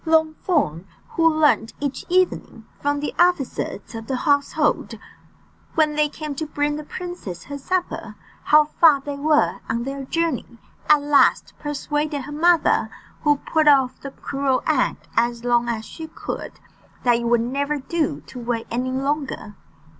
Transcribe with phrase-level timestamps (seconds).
[0.03, 4.97] Longthorn, who learned each evening from the officers of the household,
[5.75, 10.03] when they came to bring the princess her supper, how far they were on their
[10.05, 10.57] journey,
[10.89, 12.89] at last persuaded her mother,
[13.21, 16.53] who put off the cruel act as long as she could,
[17.03, 19.53] that it would never do to wait any longer.